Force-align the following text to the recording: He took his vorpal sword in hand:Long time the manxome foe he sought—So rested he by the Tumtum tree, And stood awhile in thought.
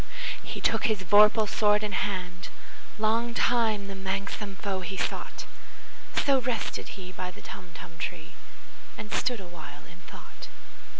He 0.41 0.59
took 0.59 0.85
his 0.85 1.03
vorpal 1.03 1.47
sword 1.47 1.83
in 1.83 1.91
hand:Long 1.91 3.35
time 3.35 3.85
the 3.85 3.93
manxome 3.93 4.55
foe 4.55 4.79
he 4.81 4.97
sought—So 4.97 6.41
rested 6.41 6.97
he 6.97 7.11
by 7.11 7.29
the 7.29 7.43
Tumtum 7.43 7.99
tree, 7.99 8.31
And 8.97 9.11
stood 9.13 9.39
awhile 9.39 9.83
in 9.85 9.99
thought. 10.07 10.47